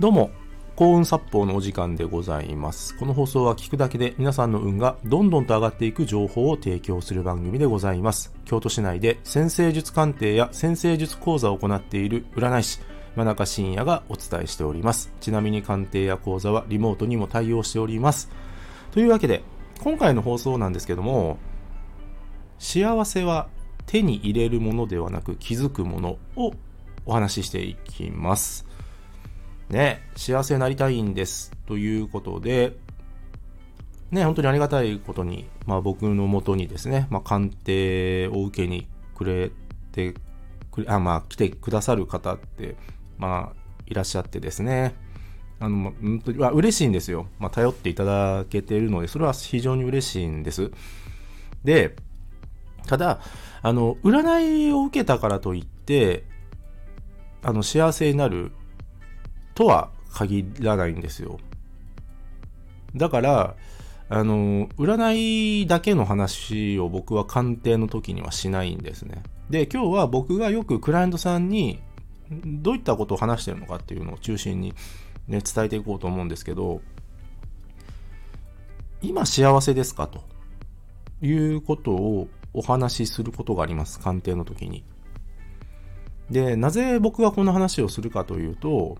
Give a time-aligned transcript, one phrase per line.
[0.00, 0.30] どうも、
[0.76, 2.96] 幸運殺法のお時間でございます。
[2.96, 8.32] この放送は聞くだけで皆さんの運がどんどんと上がっていく情報を提供する番組でございます。
[8.44, 12.78] 京都市内で先生術鑑定や先生術講座を行っている占い師、
[13.16, 15.10] 真中信也がお伝えしております。
[15.20, 18.30] ちなみに鑑定や講座はリモートにも対応しております。
[18.92, 19.42] というわけで、
[19.80, 21.38] 今回の放送なんですけども、
[22.60, 23.48] 幸せは
[23.86, 26.52] 手に入れるものではなく気づくものを
[27.04, 28.64] お話ししていきます。
[29.70, 31.52] ね、幸せになりたいんです。
[31.66, 32.76] ということで、
[34.10, 39.50] ね、本当にありがたいことに、まあ僕のもとにですね、まあ鑑定を受けにくれ
[39.92, 40.14] て
[40.72, 42.76] くれ、あ、まあ来てくださる方って、
[43.18, 44.94] まあいらっしゃってですね、
[45.60, 47.26] あの、まあ本当に、まあ嬉しいんですよ。
[47.38, 50.70] まあ頼っていただけているので、それは非常に嬉しいんです。
[51.62, 51.94] で、
[52.86, 53.20] ただ、
[53.60, 56.24] あの、占いを受けたからといって、
[57.42, 58.52] あの、幸せになる
[59.58, 61.40] とは限らないんですよ。
[62.94, 63.56] だから、
[64.08, 69.24] あの、占いだけの話を僕は鑑定の時にはしないんですね。
[69.50, 71.80] で、今日は僕がよくクライアントさんに
[72.30, 74.74] どういったことを話してるのかっていうのを中心に
[75.26, 76.80] ね、伝えていこうと思うんですけど、
[79.02, 80.06] 今幸せですか？
[80.06, 80.22] と
[81.20, 83.98] いうことをお話しすることがあります。
[83.98, 84.84] 鑑定の時に。
[86.30, 88.98] で、なぜ僕がこの話をするかというと、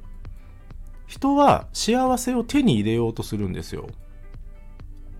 [1.08, 3.88] 人は幸せを手に入れようとするんですよ。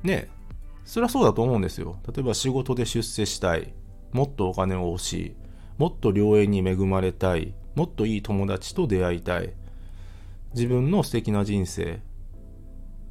[0.03, 0.28] ね
[0.84, 1.98] それはそうだと思うんですよ。
[2.06, 3.75] 例えば仕事で出世したい。
[4.12, 5.36] もっとお金を欲しい。
[5.78, 7.55] もっと良縁に恵まれたい。
[7.75, 9.55] もっといい友達と出会いたい。
[10.55, 12.00] 自分の素敵な人生、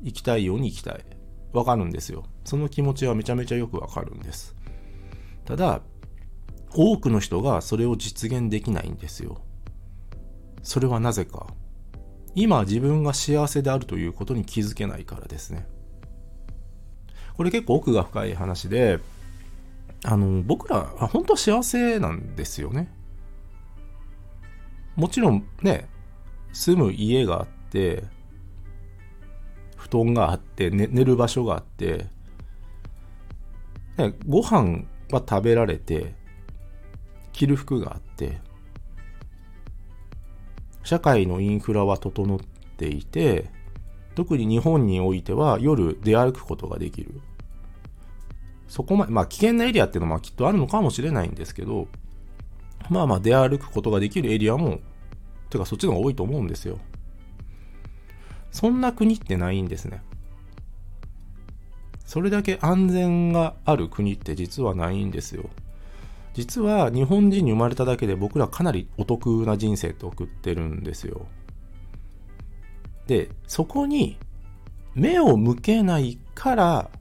[0.04, 1.06] 生きたいように生きたい。
[1.54, 2.26] わかるんですよ。
[2.46, 4.56] その気持ちはめちゃめちゃよくわかるんです。
[5.46, 5.82] ただ、
[6.76, 9.42] 多くの人がそれを実現できないんですよ。
[10.62, 11.48] それはなぜか。
[12.38, 15.68] 今自分が幸せであるということに気づけないからですね。
[17.36, 19.00] これ結構奥が深い話で、
[20.04, 22.94] あの、僕ら、本当は幸せなんですよね。
[24.96, 25.90] もちろんね、
[26.54, 28.04] 住む家があって、
[29.76, 32.06] 布団があって、ね、寝る場所があって、
[33.98, 36.14] ね、ご飯は食べられて、
[37.34, 38.42] 着る服があって、
[40.88, 42.40] 社会のインフラは整っ
[42.78, 43.50] ていて、
[44.16, 47.20] 特に日本においては夜出歩くことができる。
[48.70, 51.90] そこまで、まあ危険なエリアっていうのはきっとあるのかもしれないんですけど、
[52.90, 54.80] まあまあ出歩くことができるエリアも、
[55.50, 56.80] てかそっちの方が多いと思うんですよ。
[58.52, 60.02] そんな国ってないんですね。
[62.06, 65.50] それだけ安全がある国って実はないんですよ。
[66.38, 71.26] 実は日本人に生まれただけで僕らかなりお得な人生って送ってるんですよ。
[73.08, 74.20] で、そこに
[74.94, 76.92] 目を向けないから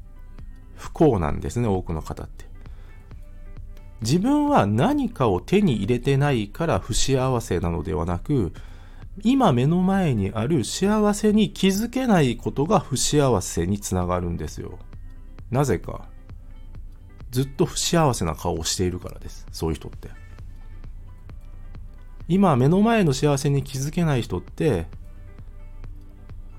[0.75, 2.47] 不幸なんですね、多くの方って。
[4.01, 8.55] 自分は何かを手に入れてないから不幸せなのではなく、
[9.23, 14.79] 今目の前にある幸せに気づけないことが不幸せにつながるんですよ。
[15.51, 16.09] なぜか。
[17.31, 19.47] ずっと不幸せな顔をしているからです。
[19.53, 20.11] そういう人って。
[22.29, 24.87] 今目の前の幸せに気づけない人って、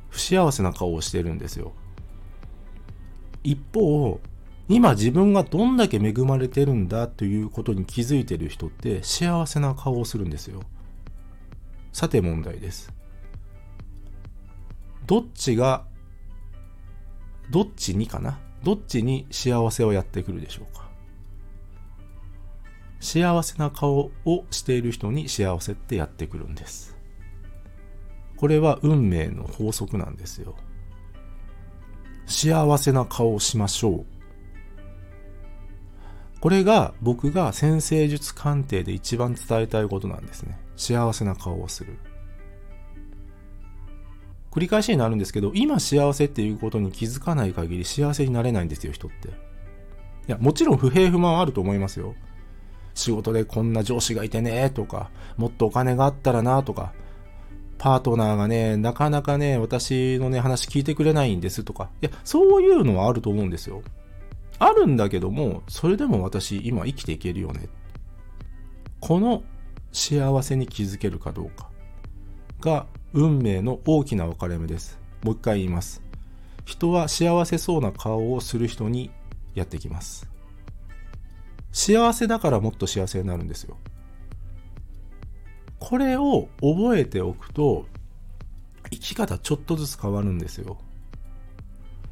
[0.10, 1.74] 不幸せな顔をしてるんですよ。
[3.44, 4.20] 一方、
[4.70, 10.62] 今自分がどんだけ恵まれてるんだということに気づいてる人って幸せな顔をするんですよ。
[11.94, 12.94] さて問題です。
[15.06, 15.86] どっちが、
[17.50, 18.40] どっちにかな？
[18.63, 20.88] どっちに幸せをやってくるでしょうか？
[23.00, 24.12] 幸せな顔を
[24.50, 26.97] している人に幸せってやってくるんです。
[28.35, 30.56] これは運命の法則なんですよ。
[32.25, 34.06] 幸せな顔をしましょう。
[36.39, 40.60] これが僕が先生術鑑定で一番伝えたいことなんですね。
[40.75, 41.98] 幸せな顔をする。
[44.57, 49.27] 繰り返しになるんですけど、今幸せっていうことに気づかない限り幸せになれないんですよ、人って。
[49.27, 49.31] い
[50.25, 52.15] や、もちろん不平不満はあると思いますよ。
[52.95, 56.92] 仕事でこんな上司がいてね、とか、もっとお金があったらな、とか、
[57.77, 61.92] パートナーがね、なかなかね、私のね、話聞いてくれないんですとか。
[62.01, 63.83] いや、そういうのはあると思うんですよ。
[64.57, 67.69] あるんだけども、それでも私今生きていけるよね。
[69.01, 69.44] この
[69.92, 71.69] 幸せに気づけるかどうか
[72.60, 75.00] が運命の大きな分かれ目です。
[75.24, 76.01] もう一回言います。
[76.65, 79.12] 人は幸せそうな顔をする人に
[79.56, 80.30] やってきます。
[81.71, 83.77] 幸せだからもっと幸せになるんですよ。
[85.80, 87.86] これを覚えておくと、
[88.92, 90.77] 生き方ちょっとずつ変わるんですよ。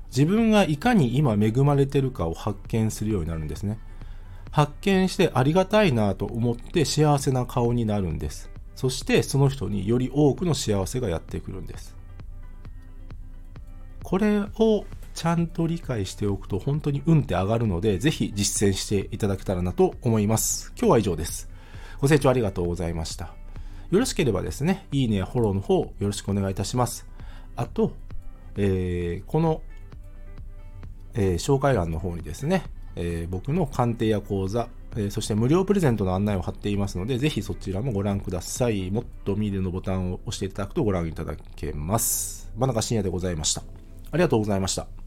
[0.08, 3.80] 自分がいかに今恵まれてるかを発見するようになるんですね。
[4.52, 8.50] 発見してありがたいなと思って幸せな顔になるんです。
[8.76, 11.96] そしてその人により多くの幸せがやってくるんです。
[14.04, 14.86] これを
[15.16, 20.74] ちゃんと理解しておくと本当に運って上がるので、ぜひ実践していただけたらなと思います。
[20.78, 21.50] 今日は以上です。
[22.02, 23.34] ご清聴ありがとうございました。
[23.92, 27.08] よろしければですね、いいねやフォローの方よろしくお願いいたします。
[27.56, 27.94] あと、
[28.58, 29.62] えー、この、
[31.14, 32.64] えー、紹介欄の方にですね、
[32.98, 38.92] えー、僕の鑑定や講座、えそして無料プレゼントの案内を貼っていますので、ぜひそちらもご覧ください。
[38.92, 42.52] もっと見るのボタンを押していただくとご覧いただけます。
[42.58, 43.64] 真中深也でございました。
[44.12, 45.05] ありがとうございました。